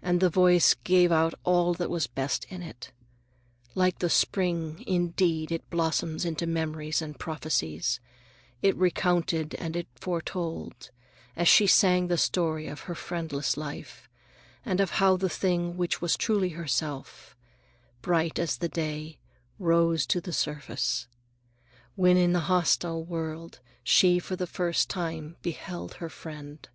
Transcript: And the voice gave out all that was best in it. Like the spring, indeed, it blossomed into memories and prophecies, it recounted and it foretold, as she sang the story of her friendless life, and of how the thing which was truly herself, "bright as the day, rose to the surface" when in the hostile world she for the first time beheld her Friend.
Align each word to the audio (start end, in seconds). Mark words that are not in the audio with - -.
And 0.00 0.20
the 0.20 0.30
voice 0.30 0.72
gave 0.82 1.12
out 1.12 1.34
all 1.44 1.74
that 1.74 1.90
was 1.90 2.06
best 2.06 2.46
in 2.46 2.62
it. 2.62 2.90
Like 3.74 3.98
the 3.98 4.08
spring, 4.08 4.82
indeed, 4.86 5.52
it 5.52 5.68
blossomed 5.68 6.24
into 6.24 6.46
memories 6.46 7.02
and 7.02 7.18
prophecies, 7.18 8.00
it 8.62 8.74
recounted 8.76 9.54
and 9.56 9.76
it 9.76 9.86
foretold, 9.94 10.90
as 11.36 11.48
she 11.48 11.66
sang 11.66 12.06
the 12.08 12.16
story 12.16 12.66
of 12.66 12.80
her 12.88 12.94
friendless 12.94 13.58
life, 13.58 14.08
and 14.64 14.80
of 14.80 14.92
how 14.92 15.18
the 15.18 15.28
thing 15.28 15.76
which 15.76 16.00
was 16.00 16.16
truly 16.16 16.48
herself, 16.56 17.36
"bright 18.00 18.38
as 18.38 18.56
the 18.56 18.70
day, 18.70 19.18
rose 19.58 20.06
to 20.06 20.18
the 20.22 20.32
surface" 20.32 21.08
when 21.94 22.16
in 22.16 22.32
the 22.32 22.40
hostile 22.48 23.04
world 23.04 23.60
she 23.84 24.18
for 24.18 24.34
the 24.34 24.46
first 24.46 24.88
time 24.88 25.36
beheld 25.42 25.92
her 25.96 26.08
Friend. 26.08 26.66